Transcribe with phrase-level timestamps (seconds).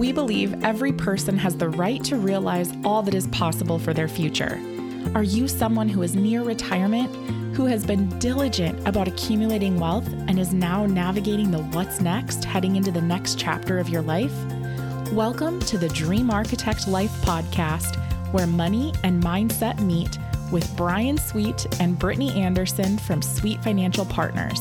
[0.00, 4.08] We believe every person has the right to realize all that is possible for their
[4.08, 4.58] future.
[5.14, 7.14] Are you someone who is near retirement,
[7.54, 12.76] who has been diligent about accumulating wealth and is now navigating the what's next, heading
[12.76, 14.32] into the next chapter of your life?
[15.12, 17.96] Welcome to the Dream Architect Life podcast,
[18.32, 20.18] where money and mindset meet
[20.50, 24.60] with Bryan Sweet and Brittany Anderson from Sweet Financial Partners.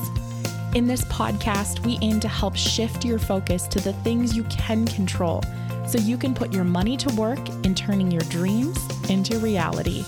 [0.75, 4.85] In this podcast, we aim to help shift your focus to the things you can
[4.85, 5.43] control
[5.87, 8.77] so you can put your money to work in turning your dreams
[9.09, 10.03] into reality.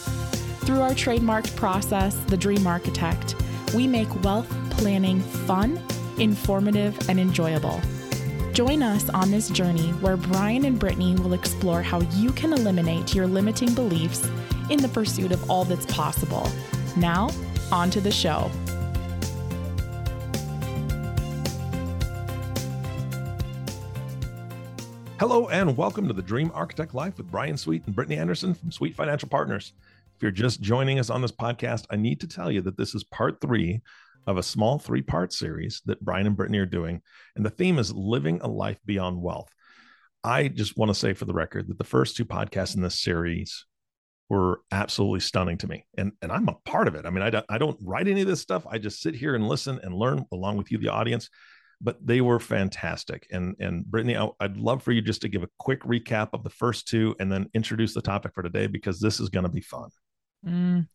[0.65, 3.35] Through our trademarked process, The Dream Architect,
[3.73, 5.81] we make wealth planning fun,
[6.19, 7.81] informative, and enjoyable.
[8.53, 13.15] Join us on this journey where Bryan and Brittany will explore how you can eliminate
[13.15, 14.29] your limiting beliefs
[14.69, 16.47] in the pursuit of all that's possible.
[16.95, 17.31] Now,
[17.71, 18.51] on to the show.
[25.21, 28.71] Hello and welcome to the Dream Architect Life with Bryan Sweet and Brittany Anderson from
[28.71, 29.73] Sweet Financial Partners.
[30.15, 32.95] If you're just joining us on this podcast, I need to tell you that this
[32.95, 33.81] is part three
[34.25, 37.03] of a small three part series that Bryan and Brittany are doing.
[37.35, 39.53] And the theme is living a life beyond wealth.
[40.23, 42.99] I just want to say for the record that the first two podcasts in this
[42.99, 43.67] series
[44.27, 45.85] were absolutely stunning to me.
[45.99, 47.05] And, and I'm a part of it.
[47.05, 48.65] I mean, I don't, I don't write any of this stuff.
[48.67, 51.29] I just sit here and listen and learn along with you, the audience
[51.81, 53.27] but they were fantastic.
[53.31, 56.43] And and Brittany, I, would love for you just to give a quick recap of
[56.43, 59.49] the first two, and then introduce the topic for today because this is going to
[59.49, 59.89] be fun.
[60.45, 60.87] Mm,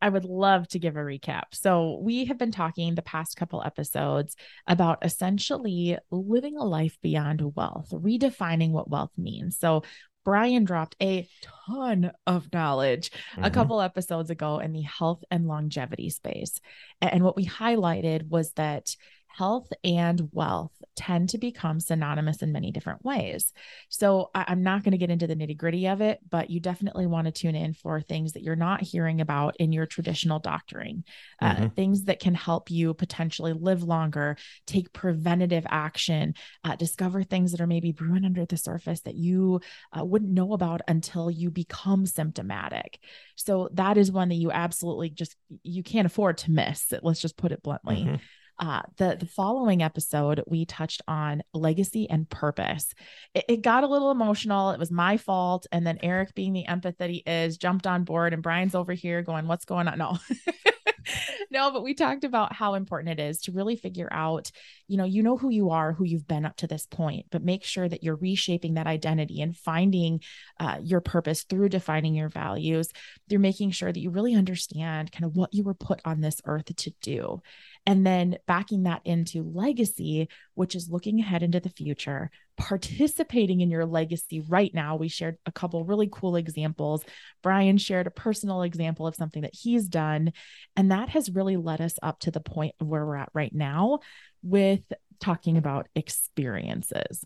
[0.00, 1.44] I would love to give a recap.
[1.52, 7.54] So we have been talking the past couple episodes about essentially living a life beyond
[7.54, 9.58] wealth, redefining what wealth means.
[9.58, 9.82] So
[10.24, 11.28] Bryan dropped a
[11.76, 13.44] ton of knowledge mm-hmm.
[13.44, 16.60] a couple episodes ago in the health and longevity space.
[17.00, 18.96] And what we highlighted was that
[19.34, 23.52] health and wealth tend to become synonymous in many different ways.
[23.88, 26.60] So I, am not going to get into the nitty gritty of it, but you
[26.60, 30.38] definitely want to tune in for things that you're not hearing about in your traditional
[30.38, 31.04] doctoring,
[31.40, 31.66] uh, mm-hmm.
[31.68, 37.60] things that can help you potentially live longer, take preventative action, uh, discover things that
[37.60, 39.60] are maybe brewing under the surface that you
[39.98, 42.98] uh, wouldn't know about until you become symptomatic.
[43.36, 46.92] So that is one that you absolutely just you can't afford to miss.
[47.02, 48.04] Let's just put it bluntly.
[48.04, 48.16] Mm-hmm.
[48.62, 52.94] Uh, the the following episode we touched on legacy and purpose.
[53.34, 54.70] It, it, got a little emotional.
[54.70, 58.04] It was my fault, and then Eric, being the empath that he is, jumped on
[58.04, 60.16] board, and Bryan's over here going, "What's going on?" No.
[61.50, 64.50] no, but we talked about how important it is to really figure out,
[64.88, 67.42] you know, you know who you are, who you've been up to this point, but
[67.42, 70.20] make sure that you're reshaping that identity and finding
[70.60, 72.90] uh, your purpose through defining your values.
[73.28, 76.40] Through making sure that you really understand kind of what you were put on this
[76.44, 77.40] earth to do.
[77.86, 83.70] And then backing that into legacy, which is looking ahead into the future, participating in
[83.70, 84.96] your legacy right now.
[84.96, 87.04] We shared a couple really cool examples.
[87.42, 90.32] Bryan shared a personal example of something that he's done.
[90.76, 93.54] And that has really led us up to the point of where we're at right
[93.54, 94.00] now
[94.42, 94.80] with
[95.20, 97.24] talking about experiences.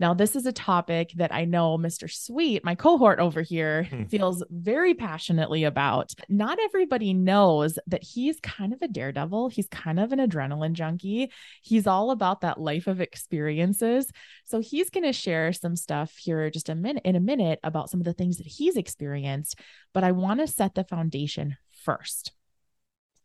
[0.00, 2.10] Now, this is a topic that I know Mr.
[2.10, 4.04] Sweet, my cohort over here, hmm.
[4.04, 6.14] feels very passionately about.
[6.30, 9.50] Not everybody knows that he's kind of a daredevil.
[9.50, 11.30] He's kind of an adrenaline junkie.
[11.60, 14.10] He's all about that life of experiences.
[14.46, 17.90] So he's going to share some stuff here just a minute in a minute about
[17.90, 19.60] some of the things that he's experienced,
[19.92, 22.32] but I want to set the foundation first.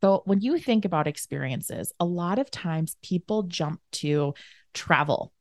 [0.01, 4.33] So, when you think about experiences, a lot of times people jump to
[4.73, 5.31] travel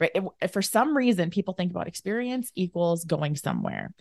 [0.00, 0.10] right?
[0.14, 3.92] It, for some reason, people think about experience equals going somewhere.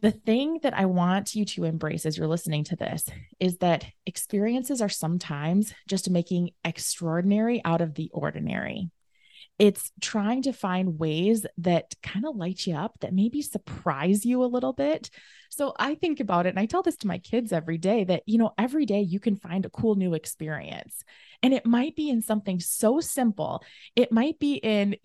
[0.00, 3.04] The thing that I want you to embrace as you're listening to this
[3.38, 8.90] is that experiences are sometimes just making extraordinary out of the ordinary.
[9.62, 14.42] It's trying to find ways that kind of light you up, that maybe surprise you
[14.42, 15.08] a little bit.
[15.50, 18.24] So I think about it and I tell this to my kids every day that,
[18.26, 21.04] you know, every day you can find a cool new experience.
[21.44, 23.62] And it might be in something so simple.
[23.94, 24.96] It might be in,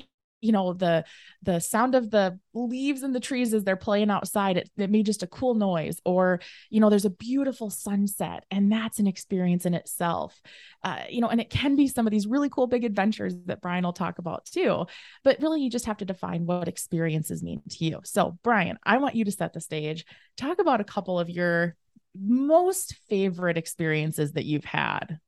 [0.41, 1.03] you know the
[1.41, 5.05] the sound of the leaves in the trees as they're playing outside it, it made
[5.05, 5.99] just a cool noise.
[6.05, 6.39] Or
[6.69, 10.39] you know there's a beautiful sunset and that's an experience in itself.
[10.83, 13.61] Uh, you know and it can be some of these really cool big adventures that
[13.61, 14.85] bryan will talk about too
[15.23, 17.99] but really you just have to define what experiences mean to you.
[18.03, 20.05] So bryan i want you to set the stage.
[20.37, 21.75] Talk about a couple of your
[22.19, 25.19] most favorite experiences that you've had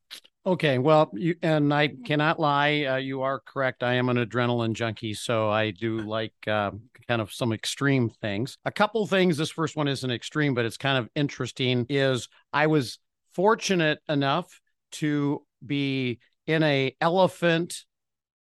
[0.46, 2.86] Okay, well, you, and I cannot lie.
[2.86, 3.84] Uh, you are correct.
[3.84, 6.72] I am an adrenaline junkie, so I do like uh,
[7.08, 8.58] kind of some extreme things.
[8.64, 9.38] A couple things.
[9.38, 11.86] This first one isn't extreme, but it's kind of interesting.
[11.90, 13.00] Is I was
[13.34, 14.60] fortunate enough
[14.94, 17.84] to be in a elephant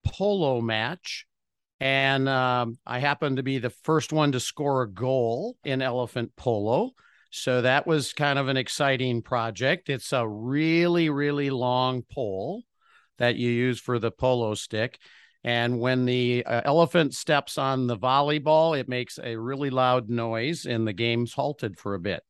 [0.05, 1.25] polo match
[1.79, 6.33] And um, I happened to be the first one to score a goal in elephant
[6.37, 6.91] polo.
[7.29, 9.89] So that was kind of an exciting project.
[9.89, 12.63] It's a really, really long pole
[13.17, 14.97] that you use for the polo stick.
[15.43, 20.65] And when the uh, elephant steps on the volleyball, it makes a really loud noise
[20.65, 22.23] and the game's halted for a bit.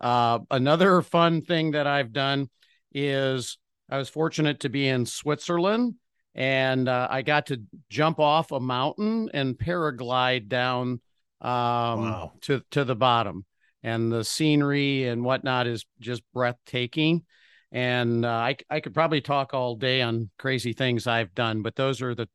[0.00, 2.50] Uh, another fun thing that I've done
[2.92, 5.94] is I was fortunate to be in Switzerland
[6.36, 11.00] and uh, I got to jump off a mountain and paraglide down
[11.40, 12.32] um, wow.
[12.42, 13.46] to to the bottom,
[13.86, 17.22] and the scenery and whatnot is just breathtaking.
[17.70, 21.76] And uh, I I could probably talk all day on crazy things I've done, but
[21.76, 22.28] those are the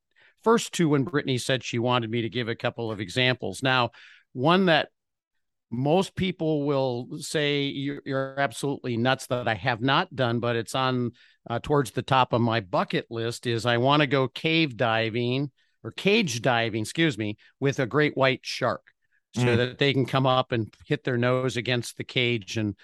[0.43, 3.61] first two when Brittany said she wanted me to give a couple of examples.
[3.61, 3.91] Now,
[4.31, 4.89] one that
[5.69, 10.75] most people will say you're, you're, absolutely nuts that I have not done, but it's
[10.75, 11.11] on
[11.49, 15.51] uh, towards the top of my bucket list is I want to go cave diving
[15.83, 18.90] or cage diving, excuse me, with a great white shark
[19.33, 19.57] so mm.
[19.57, 22.75] that they can come up and hit their nose against the cage and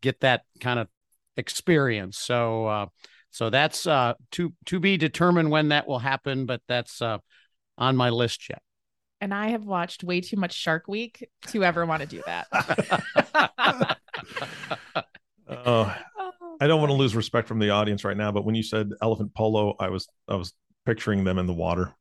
[0.00, 0.88] get that kind of
[1.36, 2.18] experience.
[2.18, 2.86] So, uh,
[3.30, 7.18] so that's uh, to to be determined when that will happen, but that's uh,
[7.78, 8.62] on my list yet
[9.20, 12.46] and I have watched way too much Shark Week to ever want to do that.
[15.48, 15.94] oh,
[16.60, 18.90] I don't want to lose respect from the audience right now, but when you said
[19.02, 20.54] elephant polo, I was I was
[20.86, 21.92] picturing them in the water.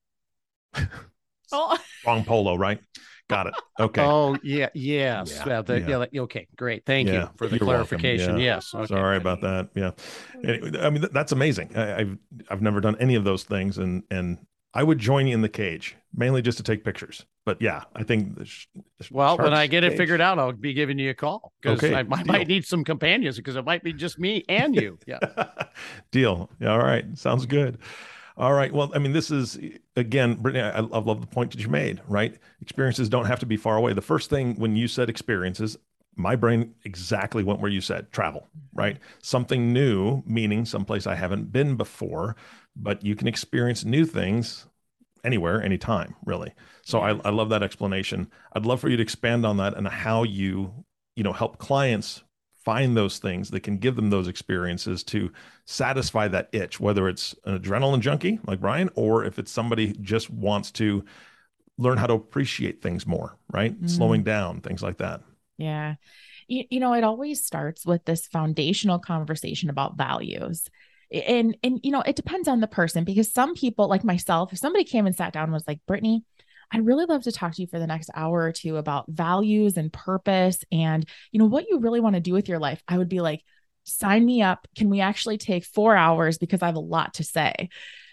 [1.52, 1.78] oh.
[2.06, 2.80] Wrong polo, right?
[3.30, 3.54] Got it.
[3.80, 4.02] Okay.
[4.02, 5.32] Oh yeah, yes.
[5.32, 6.06] Yeah, yeah, the, yeah.
[6.12, 6.84] yeah okay, great.
[6.86, 8.40] Thank you for the clarification.
[8.40, 8.74] Yes.
[8.74, 8.88] Okay.
[8.88, 9.70] Sorry about that.
[9.76, 9.92] Yeah.
[10.44, 11.78] Anyway, I mean, that's amazing.
[11.78, 12.18] I, I've
[12.50, 14.40] I've never done any of those things, and and
[14.74, 17.24] I would join you in the cage mainly just to take pictures.
[17.46, 18.36] But yeah, I think.
[18.36, 18.68] The sh-
[18.98, 19.94] the well, when I get cage.
[19.94, 22.66] it figured out, I'll be giving you a call because okay, I, I might need
[22.66, 24.98] some companions because it might be just me and you.
[25.08, 25.20] Yeah.
[26.12, 26.50] deal.
[26.66, 27.06] All right.
[27.18, 27.78] Sounds good.
[28.40, 28.74] All right.
[28.74, 29.60] Well, I mean, this is
[29.96, 30.64] again, Brittany.
[30.64, 32.02] I, I love the point that you made.
[32.08, 32.36] Right?
[32.62, 33.94] Experiences don't have to be far away.
[33.94, 35.78] The first thing when you said experiences,
[36.16, 38.48] my brain exactly went where you said travel.
[38.74, 38.98] Right?
[39.22, 42.36] Something new, meaning someplace I haven't been before
[42.82, 44.66] but you can experience new things
[45.24, 46.54] anywhere, anytime, really.
[46.84, 48.32] So I, I love that explanation.
[48.54, 52.24] I'd love for you to expand on that and how you, you know, help clients
[52.64, 55.32] find those things that can give them those experiences to
[55.66, 60.30] satisfy that itch, whether it's an adrenaline junkie like Bryan, or if it's somebody just
[60.30, 61.04] wants to
[61.78, 63.74] learn how to appreciate things more, right?
[63.74, 63.88] Mm-hmm.
[63.88, 65.22] Slowing down, things like that.
[65.58, 65.96] Yeah.
[66.48, 70.70] You, you know, it always starts with this foundational conversation about values
[71.12, 74.60] and and you know it depends on the person because some people like myself if
[74.60, 76.24] somebody came and sat down and was like brittany
[76.72, 79.78] i'd really love to talk to you for the next hour or two about values
[79.78, 82.82] and purpose and you know what you really want to do with your life.
[82.88, 83.44] I would be like
[83.86, 84.68] sign me up.
[84.76, 86.38] Can we actually take four hours?
[86.38, 87.70] Because i have a lot to say.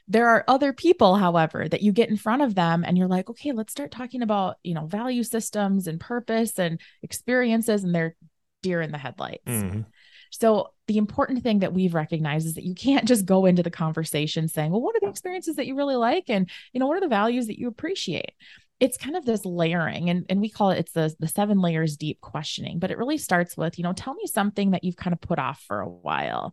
[0.09, 3.29] There are other people however that you get in front of them and you're like
[3.29, 8.15] okay let's start talking about you know value systems and purpose and experiences and they're
[8.63, 9.43] deer in the headlights.
[9.47, 9.81] Mm-hmm.
[10.31, 13.71] So, the important thing that we've recognized is that you can't just go into the
[13.71, 16.25] conversation saying, well, what are the experiences that you really like?
[16.29, 18.33] And, you know, what are the values that you appreciate?
[18.79, 21.97] It's kind of this layering, and, and we call it it's the, the seven layers
[21.97, 25.15] deep questioning, but it really starts with, you know, tell me something that you've kind
[25.15, 26.53] of put off for a while.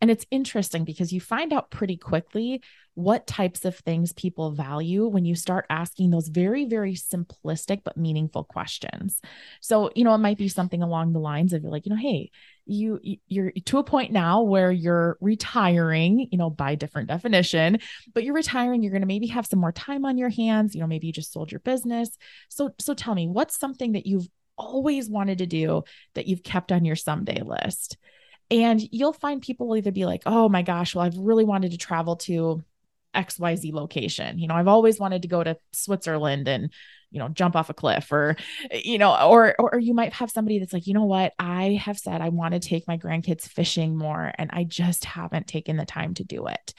[0.00, 2.62] And it's interesting because you find out pretty quickly
[2.94, 7.96] what types of things people value when you start asking those very, very simplistic but
[7.96, 9.20] meaningful questions.
[9.60, 12.30] So, you know, it might be something along the lines of like, you know, hey,
[12.66, 17.78] you you're to a point now where you're retiring you know by different definition
[18.14, 20.80] but you're retiring you're going to maybe have some more time on your hands you
[20.80, 22.16] know maybe you just sold your business.
[22.48, 25.82] So so tell me what's something that you've always wanted to do
[26.14, 27.96] that you've kept on your someday list?
[28.50, 31.72] And you'll find people will either be like oh my gosh well i've really wanted
[31.72, 32.62] to travel to
[33.14, 34.38] xyz location.
[34.38, 36.70] You know i've always wanted to go to switzerland and
[37.14, 38.36] you know jump off a cliff or
[38.72, 41.32] you know or or you might have somebody that's like you know what?
[41.38, 45.46] I have said i want to take my grandkids fishing more and i just haven't
[45.46, 46.74] taken the time to do it.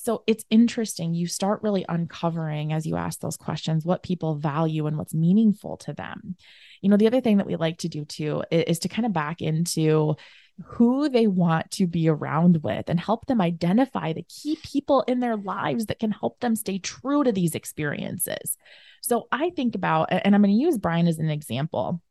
[0.00, 4.86] So it's interesting you start really uncovering as you ask those questions what people value
[4.86, 6.36] and what's meaningful to them.
[6.82, 9.06] You know the other thing that we like to do too is, is to kind
[9.06, 10.16] of back into
[10.64, 15.20] who they want to be around with and help them identify the key people in
[15.20, 18.56] their lives that can help them stay true to these experiences.
[19.00, 22.02] So I think about and I'm going to use Bryan as an example.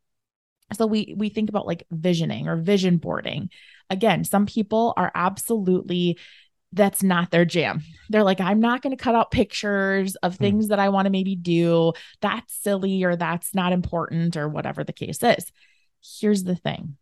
[0.73, 3.49] So we we think about like visioning or vision boarding.
[3.89, 6.17] Again, some people are absolutely
[6.73, 7.83] that's not their jam.
[8.09, 10.43] They're like, I'm not going to cut out pictures of hmm.
[10.43, 10.69] things mm.
[10.69, 11.93] that I want to maybe do.
[12.21, 15.51] That's silly or that's not important or whatever the case is.
[16.19, 16.97] Here's the thing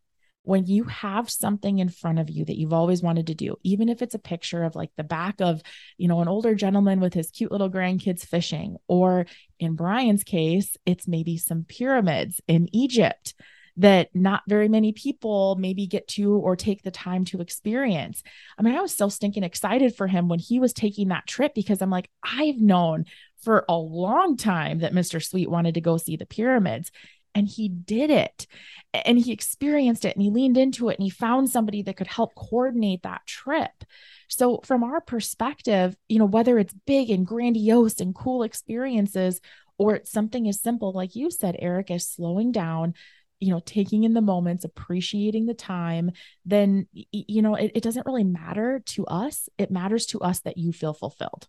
[0.46, 3.90] when you have something in front of you that you've always wanted to do, even
[3.90, 5.62] if it's a picture of like the back of,
[5.98, 9.25] you know, an older gentleman with his cute little grandkids fishing, or
[9.60, 13.34] in Bryan's case, it's maybe some pyramids in Egypt
[13.78, 18.24] that not very many people maybe get to or take the time to experience.
[18.58, 21.54] I mean, I was so stinking excited for him when he was taking that trip
[21.54, 23.06] because I'm like, I've known
[23.42, 25.24] for a long time that Mr.
[25.24, 26.90] Sweet wanted to go see the pyramids
[27.36, 28.48] and he did it
[28.94, 32.08] and he experienced it and he leaned into it and he found somebody that could
[32.08, 33.84] help coordinate that trip.
[34.30, 39.42] So, from our perspective, you know, whether it's big and grandiose and cool experiences,
[39.77, 42.96] or it's something as simple, like you said, Eric, as slowing down,
[43.42, 46.10] you know taking in the moments appreciating the time
[46.46, 50.58] then you know it, it doesn't really matter to us it matters to us that
[50.58, 51.46] you feel fulfilled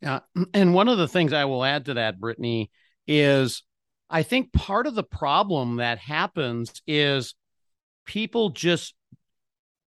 [0.00, 0.20] yeah
[0.54, 2.70] and one of the things i will add to that brittany
[3.08, 3.64] is
[4.10, 7.34] i think part of the problem that happens is
[8.04, 8.94] people just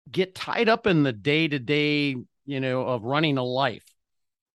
[0.09, 3.85] get tied up in the day to day you know of running a life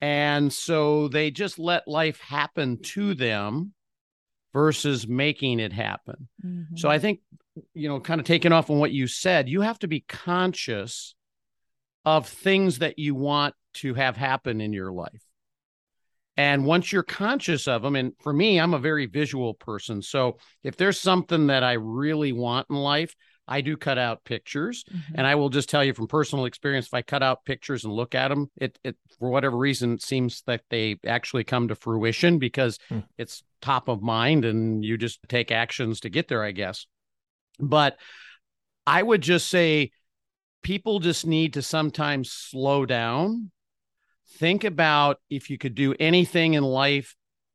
[0.01, 3.75] and so they just let life happen to them
[4.53, 6.29] versus making it happen.
[6.45, 6.77] Mm-hmm.
[6.77, 7.21] So I think,
[7.75, 11.15] you know, kind of taking off on what you said, you have to be conscious
[12.05, 15.23] of things that you want to have happen in your life.
[16.41, 20.01] And once you're conscious of them, and for me, I'm a very visual person.
[20.01, 23.15] So if there's something that I really want in life,
[23.47, 25.17] I do cut out pictures, mm-hmm.
[25.17, 27.93] and I will just tell you from personal experience, if I cut out pictures and
[27.93, 31.75] look at them, it, it for whatever reason it seems that they actually come to
[31.75, 33.05] fruition because mm.
[33.19, 36.87] it's top of mind, and you just take actions to get there, I guess.
[37.59, 37.99] But
[38.87, 39.91] I would just say
[40.63, 43.51] people just need to sometimes slow down,
[44.33, 47.15] think about if you could do anything in life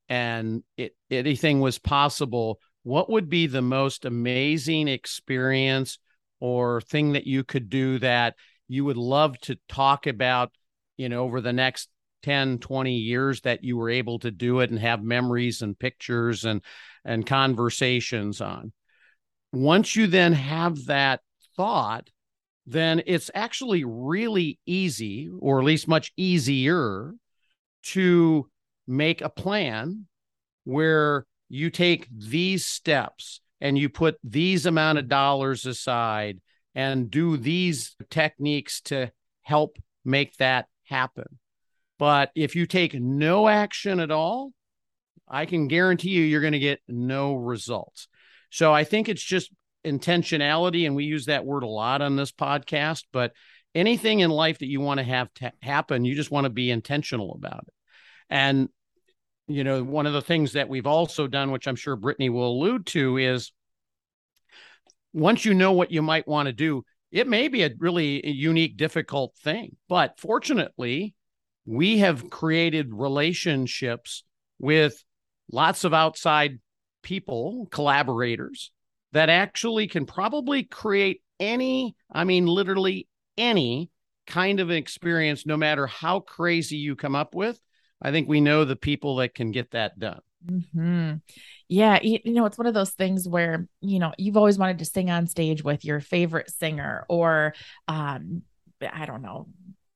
[0.09, 5.97] and it, anything was possible what would be the most amazing experience
[6.39, 8.35] or thing that you could do that
[8.67, 10.51] you would love to talk about
[10.97, 11.89] you know over the next
[12.25, 16.43] 10 20 years that you were able to do it and have memories and pictures
[16.43, 16.63] and
[17.05, 18.73] and conversations on?
[19.53, 21.21] Once you then have that
[21.55, 22.09] thought
[22.65, 27.13] then it's actually really easy or at least much easier
[27.83, 28.49] to
[28.87, 30.07] make a plan
[30.63, 36.41] where you take these steps and you put these amount of dollars aside
[36.73, 41.39] and do these techniques to help make that happen.
[41.97, 44.51] But if you take no action at all,
[45.27, 48.07] I can guarantee you you're going to get no results.
[48.49, 49.51] So I think it's just
[49.85, 50.85] intentionality.
[50.85, 53.03] And we use that word a lot on this podcast.
[53.13, 53.33] But
[53.73, 55.29] anything in life that you want to have
[55.61, 57.73] happen, you just want to be intentional about it.
[58.29, 58.69] And
[59.47, 62.51] you know, one of the things that we've also done, which I'm sure Brittany will
[62.51, 63.51] allude to, is
[65.13, 68.75] once you know what you might want to do, it may be a really unique,
[68.75, 69.75] difficult thing.
[69.87, 71.13] But fortunately,
[71.65, 74.23] we have created relationships
[74.59, 75.03] with
[75.51, 76.59] lots of outside
[77.03, 78.71] people, collaborators
[79.15, 83.07] that actually can probably create any, I mean, literally
[83.37, 83.89] any
[84.27, 87.57] kind of experience, no matter how crazy you come up with.
[88.01, 90.19] I think we know the people that can get that done.
[90.45, 91.13] Mm-hmm.
[91.69, 94.79] Yeah, you, you know, it's one of those things where you know you've always wanted
[94.79, 97.53] to sing on stage with your favorite singer, or
[97.87, 98.41] um,
[98.81, 99.47] I don't know,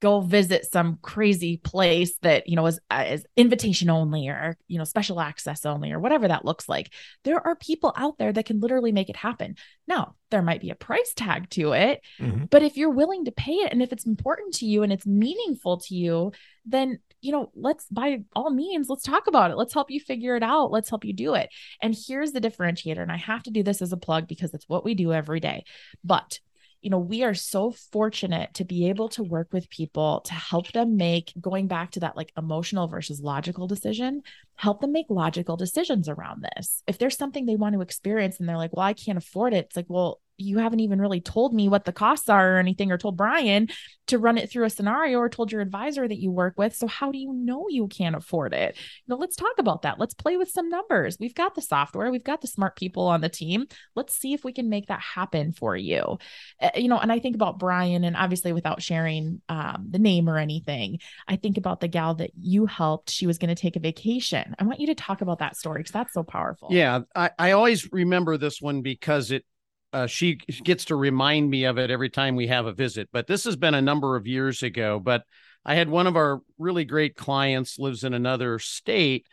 [0.02, 4.78] go visit some crazy place that you know is uh, is invitation only or you
[4.78, 6.92] know special access only or whatever that looks like.
[7.24, 9.56] There are people out there that can literally make it happen.
[9.88, 12.46] Now there might be a price tag to it mm-hmm.
[12.52, 15.08] but if you're willing to pay it and if it's important to you and it's
[15.08, 16.32] meaningful to you
[16.66, 19.58] then you know let's by all means let's talk about it.
[19.58, 20.72] Let's help you figure it out.
[20.72, 21.50] Let's help you do it.
[21.82, 24.70] And here's the differentiator and i have to do this as a plug because it's
[24.70, 25.66] what we do every day.
[26.04, 26.40] But
[26.82, 30.72] you know, we are so fortunate to be able to work with people to help
[30.72, 34.22] them make going back to that like emotional versus logical decision,
[34.56, 36.82] help them make logical decisions around this.
[36.88, 39.66] If there's something they want to experience and they're like, well, I can't afford it,
[39.66, 42.92] it's like, well, you haven't even really told me what the costs are or anything
[42.92, 43.68] or told Bryan
[44.08, 46.76] to run it through a scenario or told your advisor that you work with.
[46.76, 48.76] So how do you know you can't afford it?
[48.76, 50.00] You know, let's talk about that.
[50.00, 51.18] Let's play with some numbers.
[51.20, 53.66] We've got the software, we've got the smart people on the team.
[53.96, 56.18] Let's see if we can make that happen for you.
[56.62, 60.28] Uh, you know, and I think about Bryan and obviously without sharing um, the name
[60.28, 63.12] or anything, I think about the gal that you helped.
[63.12, 64.56] She was going to take a vacation.
[64.58, 66.70] I want you to talk about that story because that's so powerful.
[66.72, 69.46] Yeah, I, I always remember this one because it
[69.94, 73.10] uh, she gets to remind me of it every time we have a visit.
[73.12, 75.00] But this has been a number of years ago.
[75.00, 75.24] But
[75.66, 79.28] I had one of our really great clients lives in another state,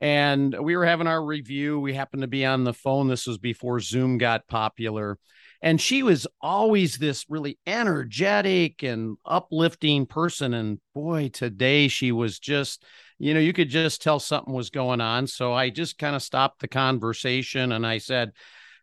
[0.00, 1.80] and we were having our review.
[1.80, 3.08] We happened to be on the phone.
[3.08, 5.18] This was before Zoom got popular.
[5.62, 10.52] And she was always this really energetic and uplifting person.
[10.52, 12.84] And boy, today she was just,
[13.18, 15.26] you know, you could just tell something was going on.
[15.26, 18.32] So I just kind of stopped the conversation and I said,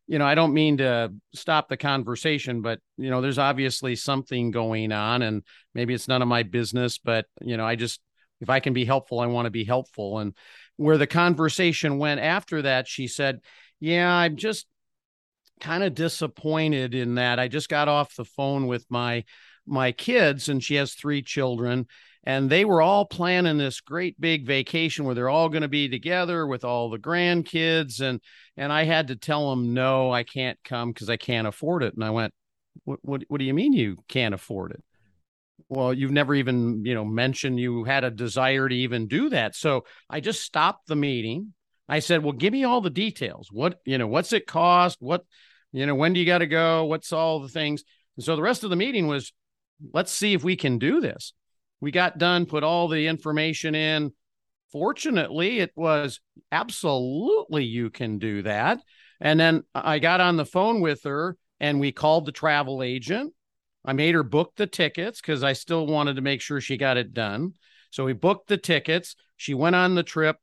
[0.08, 4.52] you know, I don't mean to stop the conversation, but you know, there's obviously something
[4.52, 5.44] going on and
[5.74, 8.02] maybe it's none of my business, but you know, I just
[8.42, 10.20] if I can be helpful, I want to be helpful.
[10.20, 10.34] And
[10.76, 13.40] where the conversation went after that, she said,
[13.80, 14.66] "Yeah, I'm just
[15.62, 17.40] kind of disappointed in that.
[17.40, 19.24] I just got off the phone with my
[19.68, 21.88] my kids and she has three children
[22.24, 25.90] and they were all planning this great big vacation where they're all going to be
[25.90, 28.22] together with all the grandkids and
[28.58, 31.94] and I had to tell them no I can't come cuz I can't afford it
[31.94, 32.34] and I went
[32.84, 34.84] what, what what do you mean you can't afford it
[35.70, 39.56] well you've never even you know mentioned you had a desire to even do that
[39.56, 41.54] so I just stopped the meeting
[41.90, 45.26] I said well give me all the details what you know what's it cost what
[45.72, 46.86] you know, when do you got to go?
[46.86, 47.84] What's all the things?
[48.18, 49.32] And so the rest of the meeting was,
[49.94, 51.34] let's see if we can do this.
[51.82, 54.14] We got done, put all the information in.
[54.72, 56.22] Fortunately, it was
[56.52, 58.80] absolutely you can do that.
[59.20, 63.34] And then I got on the phone with her and we called the travel agent.
[63.84, 66.98] I made her book the tickets because I still wanted to make sure she got
[66.98, 67.56] it done.
[67.90, 69.16] So we booked the tickets.
[69.36, 70.38] She went on the trip.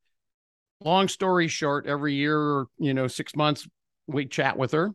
[0.81, 3.67] Long story short, every year, you know, six months,
[4.07, 4.93] we chat with her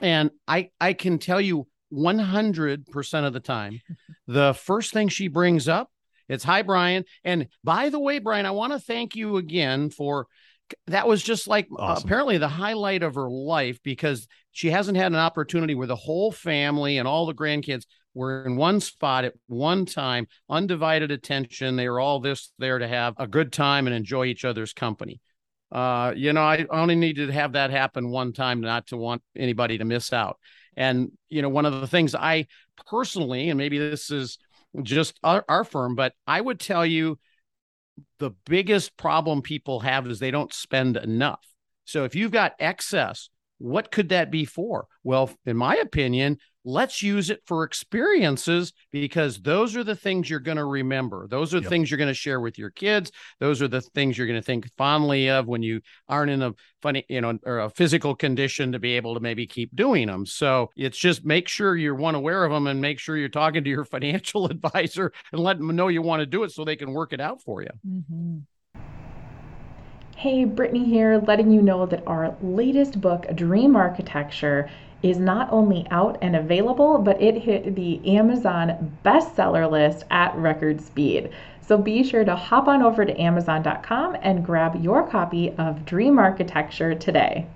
[0.00, 3.80] and I I can tell you 100% of the time,
[4.26, 5.90] the first thing she brings up,
[6.28, 7.04] it's hi Bryan.
[7.24, 10.26] And by the way, Bryan, I want to thank you again for
[10.86, 12.06] that was just like awesome.
[12.06, 16.30] apparently the highlight of her life because she hasn't had an opportunity where the whole
[16.30, 21.74] family and all the grandkids were in one spot at one time, undivided attention.
[21.74, 25.20] They were all this there to have a good time and enjoy each other's company
[25.72, 29.22] uh, you know, I only needed to have that happen one time not to want
[29.36, 30.38] anybody to miss out.
[30.80, 32.46] And, you know, one of the things I
[32.86, 34.38] personally, and maybe this is
[34.82, 37.18] just our, our firm, but I would tell you
[38.18, 41.44] the biggest problem people have is they don't spend enough.
[41.84, 43.28] So if you've got excess,
[43.60, 44.86] what could that be for?
[45.04, 50.40] Well, in my opinion, let's use it for experiences because those are the things you're
[50.40, 51.26] going to remember.
[51.28, 51.70] Those are the yep.
[51.70, 53.12] things you're going to share with your kids.
[53.38, 56.52] Those are the things you're going to think fondly of when you aren't in a
[56.80, 60.24] funny, you know, or a physical condition to be able to maybe keep doing them.
[60.24, 63.62] So it's just make sure you're one aware of them and make sure you're talking
[63.62, 66.76] to your financial advisor and let them know you want to do it so they
[66.76, 67.70] can work it out for you.
[67.86, 68.38] Mm-hmm.
[70.20, 74.68] Hey, Brittany here, letting you know that our latest book, Dream Architecture,
[75.02, 80.82] is not only out and available, but it hit the Amazon bestseller list at record
[80.82, 81.30] speed.
[81.66, 86.18] So be sure to hop on over to Amazon.com and grab your copy of Dream
[86.18, 87.46] Architecture today.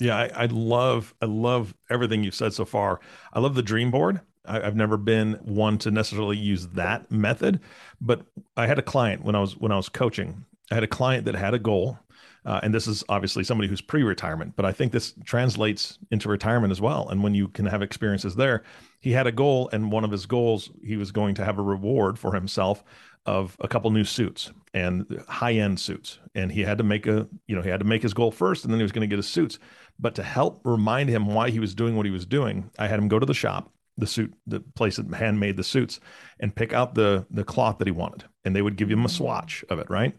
[0.00, 2.98] Yeah, I, I love I love everything you've said so far.
[3.32, 4.20] I love the dream board.
[4.44, 7.60] I, I've never been one to necessarily use that method,
[8.00, 8.22] but
[8.56, 10.44] I had a client when I was when I was coaching.
[10.70, 11.98] I had a client that had a goal
[12.46, 16.70] uh, and this is obviously somebody who's pre-retirement, but I think this translates into retirement
[16.70, 17.08] as well.
[17.08, 18.62] And when you can have experiences there,
[19.00, 21.62] he had a goal, and one of his goals, he was going to have a
[21.62, 22.84] reward for himself
[23.26, 26.20] of a couple new suits and high-end suits.
[26.36, 28.62] And he had to make a, you know, he had to make his goal first,
[28.62, 29.58] and then he was going to get his suits.
[29.98, 33.00] But to help remind him why he was doing what he was doing, I had
[33.00, 35.98] him go to the shop, the suit, the place that handmade the suits,
[36.38, 39.08] and pick out the the cloth that he wanted, and they would give him a
[39.08, 40.14] swatch of it, right?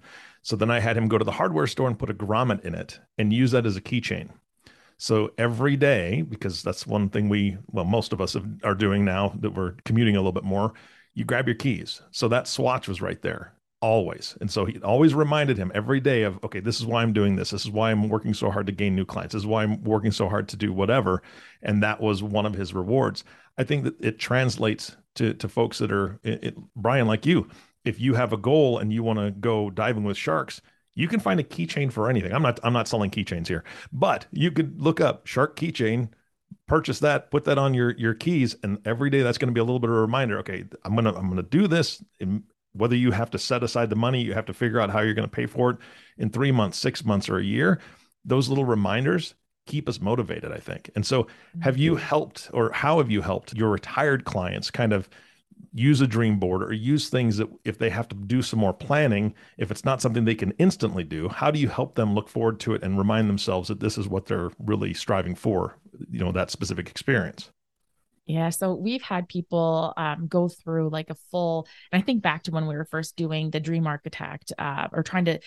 [0.47, 2.73] So then I had him go to the hardware store and put a grommet in
[2.73, 4.29] it and use that as a keychain.
[4.97, 9.03] So every day, because that's one thing we, well, most of us have, are doing
[9.03, 10.71] now that we're commuting a little bit more,
[11.13, 12.01] you grab your keys.
[12.12, 14.38] So that swatch was right there always.
[14.39, 17.36] And so he always reminded him every day of, okay, this is why I'm doing
[17.36, 17.49] this.
[17.49, 19.33] This is why I'm working so hard to gain new clients.
[19.33, 21.23] This is why I'm working so hard to do whatever.
[21.62, 23.25] And that was one of his rewards.
[23.57, 27.49] I think that it translates to, to folks that are, it, it, Bryan, like you,
[27.88, 30.62] if you have a goal and you want to go diving with sharks,
[30.93, 32.34] you can find a keychain for anything.
[32.34, 36.10] I'm not I'm not selling keychains here, but you could look up shark keychain,
[36.67, 39.62] purchase that, put that on your your keys, and every day that's going to be
[39.62, 40.39] a little bit of a reminder.
[40.39, 42.04] Okay, I'm gonna I'm gonna do this.
[42.73, 45.15] whether you have to set aside the money, you have to figure out how you're
[45.15, 45.78] going to pay for it
[46.17, 47.80] in three months, six months, or a year.
[48.26, 49.34] Those little reminders
[49.65, 50.89] keep us motivated, I think.
[50.95, 51.28] And so,
[51.62, 52.04] have you mm-hmm.
[52.04, 55.10] helped, or how have you helped your retired clients kind of
[55.73, 58.73] use a dream board or use things that if they have to do some more
[58.73, 62.30] planning, if it's not something they can instantly do, how do you help them look
[62.30, 65.77] forward to it and remind themselves that this is what they're really striving for,
[66.12, 67.51] you know, that specific experience?
[68.27, 68.49] Yeah.
[68.49, 72.51] So we've had people um, go through like a full, and I think back to
[72.51, 75.39] when we were first doing the Dream Architect uh, or trying to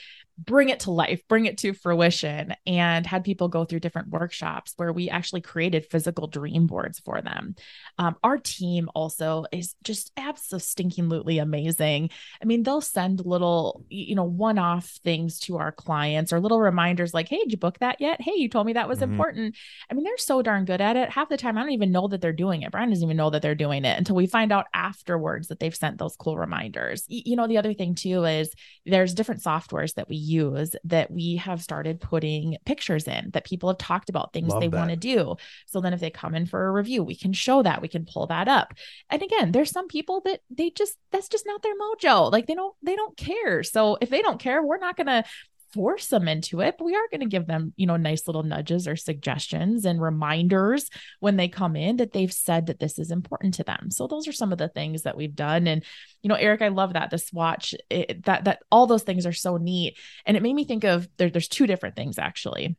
[0.44, 4.72] bring it to life, bring it to fruition, and had people go through different workshops
[4.76, 7.54] where we actually created physical dream boards for them.
[7.98, 12.10] Um, our team also is just absolutely amazing.
[12.42, 16.60] I mean, they'll send little, you know, one off things to our clients or little
[16.60, 18.20] reminders like, hey, did you book that yet?
[18.20, 19.12] Hey, you told me that was mm-hmm.
[19.12, 19.56] important.
[19.90, 21.10] I mean, they're so darn good at it.
[21.10, 22.72] Half the time, I don't even know that they're doing it.
[22.72, 25.74] Bryan doesn't even know that they're doing it until we find out afterwards that they've
[25.74, 27.04] sent those cool reminders.
[27.08, 28.50] You know, the other thing too is
[28.86, 33.68] there's different softwares that we use that we have started putting pictures in that people
[33.68, 35.36] have talked about things Love they want to do.
[35.66, 38.06] So then if they come in for a review, we can show that, we can
[38.06, 38.74] pull that up.
[39.10, 42.30] And again, there's some people that they just that's just not their mojo.
[42.30, 43.62] Like they don't they don't care.
[43.62, 45.24] So if they don't care, we're not going to
[45.72, 48.42] force them into it, but we are going to give them, you know, nice little
[48.42, 53.10] nudges or suggestions and reminders when they come in that they've said that this is
[53.10, 53.90] important to them.
[53.90, 55.66] So those are some of the things that we've done.
[55.66, 55.84] And,
[56.22, 59.32] you know, Eric, I love that the swatch, it, that, that all those things are
[59.32, 59.96] so neat.
[60.26, 62.76] And it made me think of there, there's two different things actually.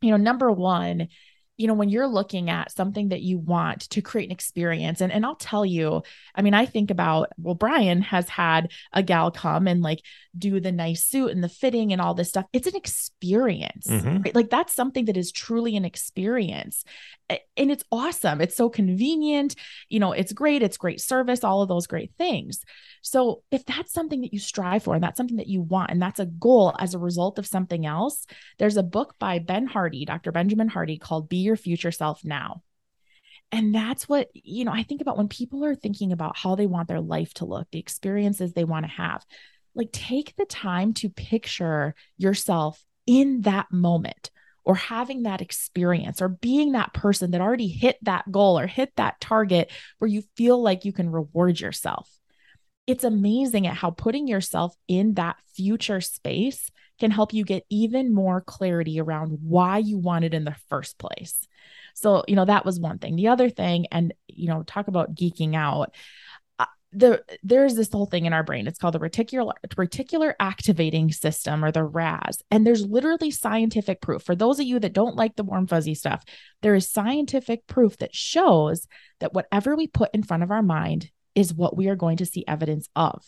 [0.00, 1.08] You know, number one,
[1.58, 5.12] you know, when you're looking at something that you want to create an experience, and,
[5.12, 9.32] and I'll tell you, I mean, I think about, well, Bryan has had a gal
[9.32, 10.00] come and like
[10.38, 12.46] do the nice suit and the fitting and all this stuff.
[12.52, 14.22] It's an experience, mm-hmm.
[14.22, 14.34] right?
[14.36, 16.84] Like that's something that is truly an experience.
[17.28, 18.40] And it's awesome.
[18.40, 19.56] It's so convenient.
[19.88, 20.62] You know, it's great.
[20.62, 22.60] It's great service, all of those great things.
[23.02, 26.00] So if that's something that you strive for and that's something that you want and
[26.00, 28.26] that's a goal as a result of something else,
[28.58, 30.32] there's a book by Ben Hardy, Dr.
[30.32, 32.62] Benjamin Hardy called Be Your Future Self Now.
[33.50, 36.66] And that's what, you know, I think about when people are thinking about how they
[36.66, 39.24] want their life to look, the experiences they want to have.
[39.74, 44.30] Like take the time to picture yourself in that moment
[44.64, 48.92] or having that experience or being that person that already hit that goal or hit
[48.96, 52.10] that target where you feel like you can reward yourself
[52.88, 58.12] it's amazing at how putting yourself in that future space can help you get even
[58.12, 61.46] more clarity around why you want it in the first place.
[61.94, 63.16] So, you know, that was one thing.
[63.16, 65.94] The other thing, and, you know, talk about geeking out.
[66.58, 68.66] Uh, the there's this whole thing in our brain.
[68.66, 72.40] It's called the reticular reticular activating system or the RAS.
[72.50, 74.22] And there's literally scientific proof.
[74.22, 76.22] For those of you that don't like the warm fuzzy stuff,
[76.62, 78.86] there is scientific proof that shows
[79.20, 82.26] that whatever we put in front of our mind is what we are going to
[82.26, 83.24] see evidence of.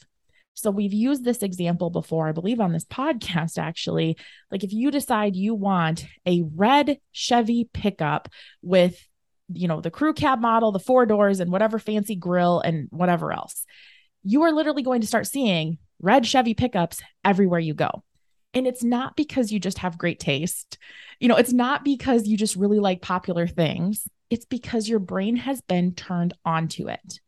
[0.54, 4.16] So we've used this example before, I believe on this podcast actually.
[4.50, 8.28] Like if you decide you want a red Chevy pickup
[8.62, 9.06] with
[9.52, 13.32] you know the crew cab model, the four doors and whatever fancy grill and whatever
[13.32, 13.64] else.
[14.22, 18.04] You are literally going to start seeing red Chevy pickups everywhere you go.
[18.52, 20.76] And it's not because you just have great taste.
[21.20, 24.08] You know, it's not because you just really like popular things.
[24.28, 27.20] It's because your brain has been turned onto it.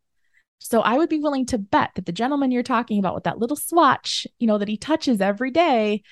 [0.63, 3.37] So I would be willing to bet that the gentleman you're talking about with that
[3.37, 6.03] little swatch, you know, that he touches every day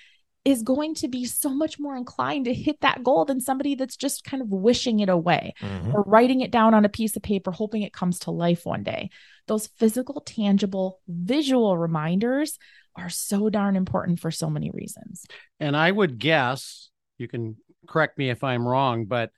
[0.44, 3.96] is going to be so much more inclined to hit that goal than somebody that's
[3.96, 5.96] just kind of wishing it away mm-hmm.
[5.96, 8.84] or writing it down on a piece of paper, hoping it comes to life one
[8.84, 9.10] day.
[9.48, 12.60] Those physical, tangible, visual reminders
[12.96, 15.26] are so darn important for so many reasons.
[15.62, 17.56] And I would guess, you can
[17.88, 19.32] correct me if I'm wrong, but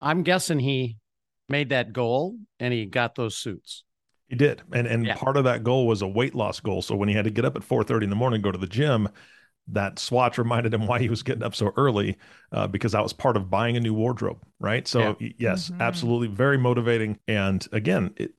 [0.00, 0.98] I'm guessing he
[1.48, 3.82] made that goal and he got those suits.
[4.28, 5.16] He did, and and yeah.
[5.16, 6.82] part of that goal was a weight loss goal.
[6.82, 8.58] So when he had to get up at four thirty in the morning, go to
[8.58, 9.08] the gym,
[9.68, 12.16] that swatch reminded him why he was getting up so early,
[12.52, 14.88] uh, because that was part of buying a new wardrobe, right?
[14.88, 15.28] So yeah.
[15.38, 15.82] yes, mm-hmm.
[15.82, 17.18] absolutely, very motivating.
[17.28, 18.32] And again, it,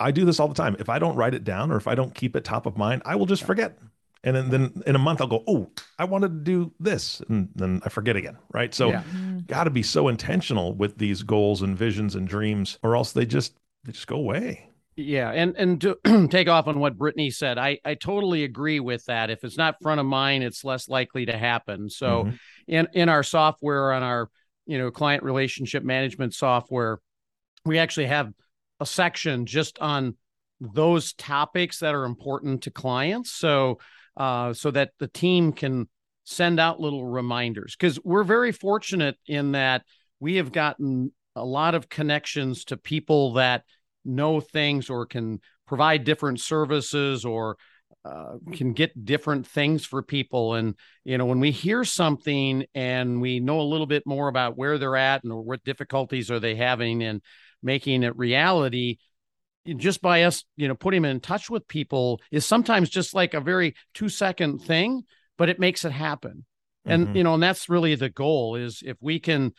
[0.00, 0.76] I do this all the time.
[0.78, 3.02] If I don't write it down or if I don't keep it top of mind,
[3.04, 3.78] I will just forget.
[4.24, 7.22] And then, then in a month, I'll go, oh, I wanted to do this.
[7.28, 8.38] And then I forget again.
[8.52, 8.74] Right.
[8.74, 9.02] So, yeah.
[9.02, 9.40] Mm-hmm.
[9.46, 13.26] got to be so intentional with these goals and visions and dreams, or else they
[13.26, 14.70] just, they just go away.
[14.96, 19.04] Yeah, and and to take off on what Brittany said, I I totally agree with
[19.06, 19.30] that.
[19.30, 21.90] If it's not front of mind, it's less likely to happen.
[21.90, 22.34] So, mm-hmm.
[22.68, 24.30] in in our software on our
[24.66, 27.00] you know client relationship management software,
[27.64, 28.32] we actually have
[28.80, 30.16] a section just on
[30.60, 33.32] those topics that are important to clients.
[33.32, 33.80] So,
[34.16, 35.88] uh, so that the team can
[36.24, 39.82] send out little reminders because we're very fortunate in that
[40.20, 43.64] we have gotten a lot of connections to people that
[44.04, 47.56] know things or can provide different services or
[48.04, 50.54] uh, can get different things for people.
[50.54, 54.58] And, you know, when we hear something and we know a little bit more about
[54.58, 57.22] where they're at and what difficulties are they having and
[57.62, 58.98] making it reality,
[59.76, 63.32] just by us, you know, putting them in touch with people is sometimes just like
[63.32, 65.04] a very two second thing,
[65.38, 66.44] but it makes it happen.
[66.84, 67.16] And, mm-hmm.
[67.16, 69.54] you know, and that's really the goal is if we can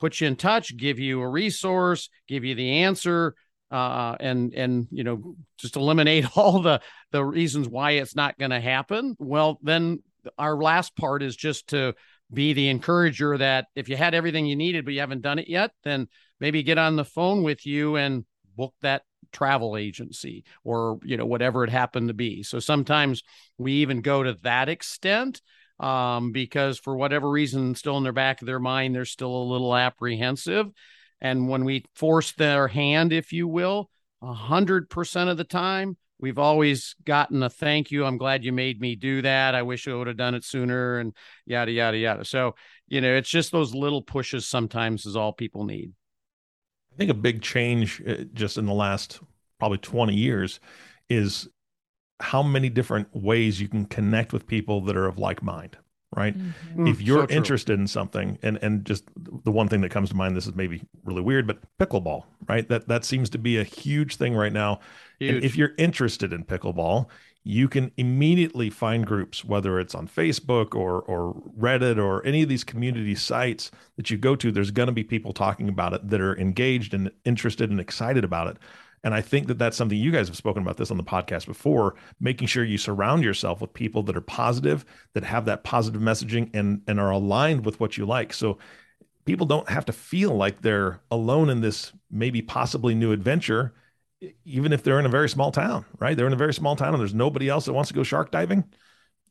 [0.00, 3.34] put you in touch, give you a resource, give you the answer,
[3.70, 6.80] uh, and and you know just eliminate all the
[7.12, 10.02] the reasons why it's not going to happen well then
[10.38, 11.94] our last part is just to
[12.32, 15.48] be the encourager that if you had everything you needed but you haven't done it
[15.48, 16.08] yet, then
[16.40, 18.24] maybe get on the phone with you and
[18.56, 19.02] book that
[19.32, 22.42] travel agency or you know whatever it happened to be.
[22.42, 23.22] So sometimes
[23.58, 25.40] we even go to that extent
[25.78, 29.50] um, because for whatever reason, still in their back of their mind, they're still a
[29.50, 30.66] little apprehensive.
[31.20, 33.90] And when we force their hand, if you will,
[34.22, 38.04] a hundred percent of the time, we've always gotten a thank you.
[38.04, 39.54] I'm glad you made me do that.
[39.54, 42.24] I wish I would have done it sooner and yada, yada, yada.
[42.24, 42.54] So,
[42.88, 45.92] you know, it's just those little pushes sometimes is all people need.
[46.92, 49.20] I think a big change uh, just in the last
[49.58, 50.60] probably 20 years
[51.08, 51.48] is
[52.20, 55.76] how many different ways you can connect with people that are of like mind
[56.16, 56.36] right?
[56.36, 56.88] Mm-hmm.
[56.88, 59.04] if you're so interested in something and and just
[59.44, 62.68] the one thing that comes to mind this is maybe really weird but pickleball right?
[62.68, 64.80] That that seems to be a huge thing right now.
[65.20, 67.08] And if you're interested in pickleball
[67.48, 72.48] you can immediately find groups whether it's on facebook or or reddit or any of
[72.48, 76.10] these community sites that you go to there's going to be people talking about it
[76.10, 78.56] that are engaged and interested and excited about it
[79.04, 81.46] and I think that that's something you guys have spoken about this on the podcast
[81.46, 86.00] before, making sure you surround yourself with people that are positive, that have that positive
[86.00, 88.32] messaging and and are aligned with what you like.
[88.32, 88.58] So
[89.24, 93.74] people don't have to feel like they're alone in this maybe possibly new adventure
[94.44, 96.16] even if they're in a very small town, right?
[96.16, 98.30] They're in a very small town and there's nobody else that wants to go shark
[98.30, 98.64] diving.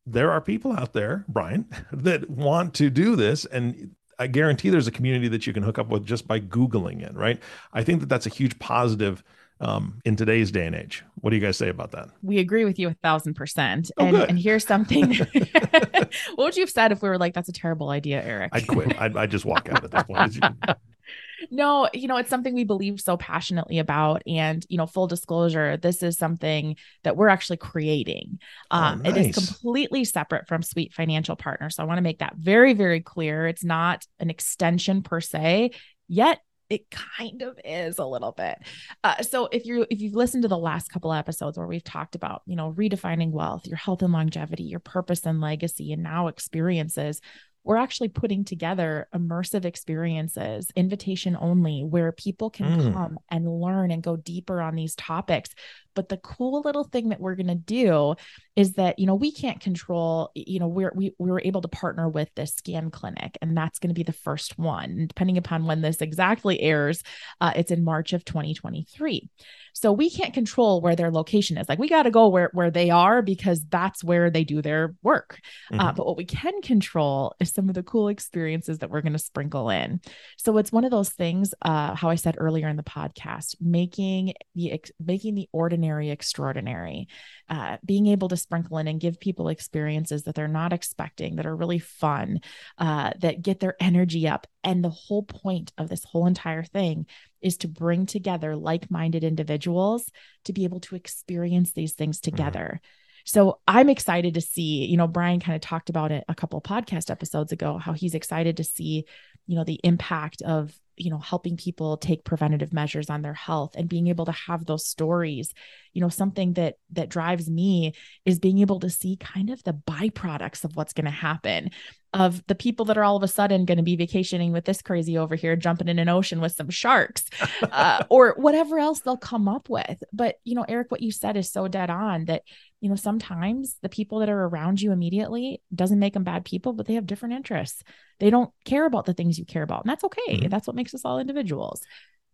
[0.06, 4.88] There are people out there, Bryan, that want to do this and I guarantee there's
[4.88, 7.40] a community that you can hook up with just by Googling it, right?
[7.74, 9.24] I think that that's a huge positive
[9.62, 11.04] um, in today's day and age.
[11.22, 12.10] What do you guys say about that?
[12.22, 13.92] We agree with you a thousand percent.
[13.98, 15.14] Oh, and, and here's something.
[15.34, 18.50] what would you have said if we were like, that's a terrible idea, Eric?
[18.54, 19.00] I'd quit.
[19.00, 20.38] I'd, I'd just walk out at that point.
[21.52, 24.24] no, you know, it's something we believe so passionately about.
[24.28, 28.40] And, you know, full disclosure, this is something that we're actually creating.
[28.72, 29.16] Oh, um, oh, nice.
[29.16, 31.76] It is completely separate from Sweet Financial Partners.
[31.76, 33.48] So I want to make that very, very clear.
[33.48, 35.72] It's not an extension per se,
[36.08, 38.58] yet it kind of is a little bit.
[39.04, 42.16] Uh, so if you if you've listened to the last couple episodes where we've talked
[42.16, 46.28] about you know redefining wealth, your health and longevity, your purpose and legacy, and now
[46.28, 47.22] experiences,
[47.66, 52.94] we're actually putting together immersive experiences, invitation only, where people can mm.
[52.94, 55.50] come and learn and go deeper on these topics.
[55.96, 58.16] But the cool little thing that we're going to do
[58.56, 61.68] is that, you know, we can't control, you know, we're, we, we were able to
[61.68, 65.08] partner with this scan clinic, and that's going to be the first one.
[65.08, 67.04] Depending upon when this exactly airs,
[67.42, 69.30] uh, it's in March of 2023.
[69.74, 71.68] So we can't control where their location is.
[71.68, 74.96] Like we got to go where, where they are because that's where they do their
[75.04, 75.40] work.
[75.70, 75.82] Uh, mm-hmm.
[75.82, 79.14] Uh, but what we can control is some of the cool experiences that we're going
[79.14, 80.00] to sprinkle in.
[80.38, 84.34] So it's one of those things, uh, how I said earlier in the podcast, making
[84.56, 87.08] the, making the ordinary extraordinary,
[87.50, 91.46] uh, being able to sprinkle in and give people experiences that they're not expecting, that
[91.46, 92.40] are really fun,
[92.78, 94.48] uh, that get their energy up.
[94.64, 97.06] And the whole point of this whole entire thing
[97.42, 100.12] is to bring together like minded individuals
[100.46, 102.36] to be able to experience these things mm-hmm.
[102.36, 102.70] together.
[102.76, 102.88] Mm-hmm.
[103.28, 106.62] So I'm excited to see, you know, Bryan kind of talked about it a couple
[106.62, 109.06] podcast episodes ago, how he's excited to see,
[109.48, 113.76] you know, the impact of you know helping people take preventative measures on their health
[113.76, 115.54] and being able to have those stories
[115.94, 117.94] you know something that that drives me
[118.26, 121.70] is being able to see kind of the byproducts of what's going to happen
[122.14, 124.82] of the people that are all of a sudden going to be vacationing with this
[124.82, 127.26] crazy over here jumping in an ocean with some sharks
[127.72, 130.02] uh, or whatever else they'll come up with.
[130.14, 132.44] But you know eric what you said is so dead on that
[132.86, 136.72] you know sometimes the people that are around you immediately doesn't make them bad people
[136.72, 137.82] but they have different interests
[138.20, 140.50] they don't care about the things you care about and that's okay mm-hmm.
[140.50, 141.82] that's what makes us all individuals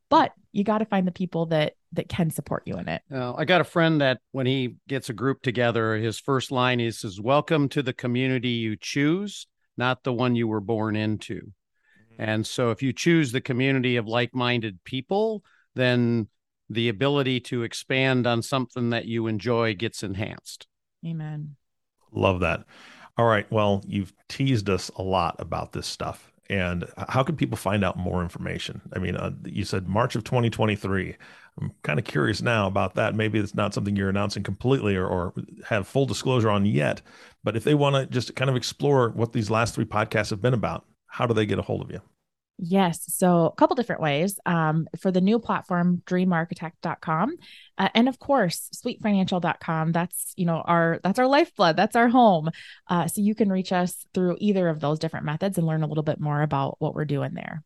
[0.09, 3.01] but you got to find the people that that can support you in it.
[3.09, 6.81] Uh, I got a friend that when he gets a group together, his first line
[6.81, 11.35] is, is "Welcome to the community you choose, not the one you were born into."
[11.35, 12.21] Mm-hmm.
[12.21, 16.27] And so, if you choose the community of like-minded people, then
[16.71, 20.67] the ability to expand on something that you enjoy gets enhanced.
[21.05, 21.55] Amen.
[22.11, 22.65] Love that.
[23.17, 23.49] All right.
[23.51, 27.97] Well, you've teased us a lot about this stuff and how can people find out
[27.97, 28.81] more information?
[28.93, 31.15] I mean, uh, you said March of 2023.
[31.61, 33.15] I'm kind of curious now about that.
[33.15, 35.33] Maybe it's not something you're announcing completely or, or
[35.65, 37.01] have full disclosure on yet.
[37.41, 40.41] But if they want to just kind of explore what these last three podcasts have
[40.41, 42.01] been about, how do they get a hold of you?
[42.63, 43.03] Yes.
[43.07, 44.39] So a couple different ways.
[44.45, 47.35] Um, for the new platform, dreamarchitect.com.
[47.79, 49.91] Uh, and of course, sweetfinancial.com.
[49.91, 51.75] That's, you know, our, that's our lifeblood.
[51.75, 52.51] That's our home.
[52.87, 55.87] Uh, so you can reach us through either of those different methods and learn a
[55.87, 57.63] little bit more about what we're doing there.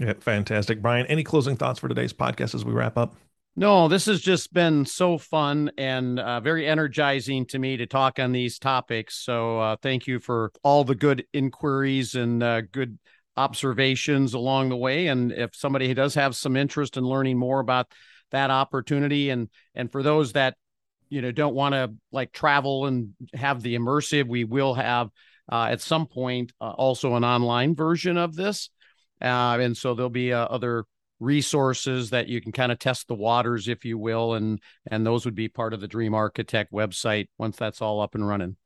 [0.00, 0.82] Yeah, fantastic.
[0.82, 3.14] Bryan, any closing thoughts for today's podcast as we wrap up?
[3.54, 8.18] No, this has just been so fun and uh, very energizing to me to talk
[8.18, 9.18] on these topics.
[9.18, 12.98] So, uh, thank you for all the good inquiries and uh, good
[13.36, 15.06] observations along the way.
[15.06, 17.90] And if somebody does have some interest in learning more about
[18.30, 20.56] that opportunity, and and for those that
[21.08, 25.10] you know don't want to like travel and have the immersive, we will have
[25.50, 28.70] uh, at some point uh, also an online version of this,
[29.20, 30.84] uh, and so there'll be uh, other
[31.18, 35.24] resources that you can kind of test the waters, if you will, and and those
[35.24, 38.56] would be part of the Dream Architect website once that's all up and running.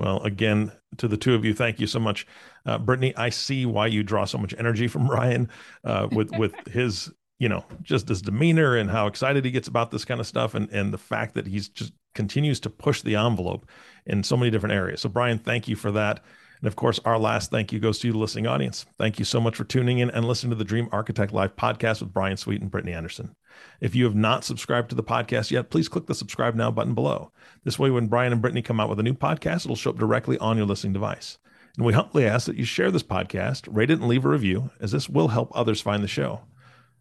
[0.00, 2.26] Well, again, to the two of you, thank you so much,
[2.64, 3.14] uh, Brittany.
[3.16, 5.48] I see why you draw so much energy from Bryan
[5.84, 9.90] uh, with with his, you know, just his demeanor and how excited he gets about
[9.90, 13.14] this kind of stuff, and and the fact that he's just continues to push the
[13.14, 13.68] envelope
[14.06, 15.02] in so many different areas.
[15.02, 16.24] So, Bryan, thank you for that.
[16.60, 18.84] And of course, our last thank you goes to you, the listening audience.
[18.98, 22.00] Thank you so much for tuning in and listening to the Dream Architect Live podcast
[22.00, 23.34] with Bryan Sweet and Brittany Anderson.
[23.80, 26.94] If you have not subscribed to the podcast yet, please click the subscribe now button
[26.94, 27.32] below.
[27.64, 29.98] This way, when Bryan and Brittany come out with a new podcast, it'll show up
[29.98, 31.38] directly on your listening device.
[31.76, 34.70] And we humbly ask that you share this podcast, rate it, and leave a review,
[34.80, 36.42] as this will help others find the show.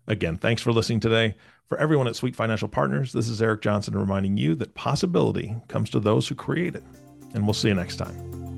[0.08, 1.36] Again, thanks for listening today.
[1.68, 5.90] For everyone at Sweet Financial Partners, this is Eric Johnson reminding you that possibility comes
[5.92, 6.84] to those who create it.
[7.34, 8.49] And we'll see you next time.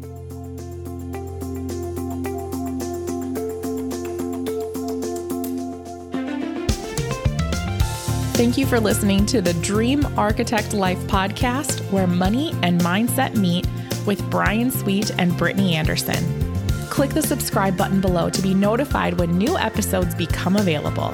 [8.42, 13.68] Thank you for listening to the Dream Architect Life podcast, where money and mindset meet
[14.08, 16.52] with Bryan Sweet and Brittany Anderson.
[16.90, 21.12] Click the subscribe button below to be notified when new episodes become available.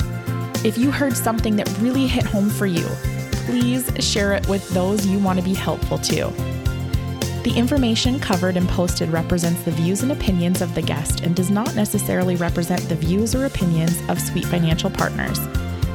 [0.65, 2.85] If you heard something that really hit home for you,
[3.43, 6.29] please share it with those you want to be helpful to.
[7.43, 11.49] The information covered and posted represents the views and opinions of the guest and does
[11.49, 15.39] not necessarily represent the views or opinions of Sweet Financial Partners.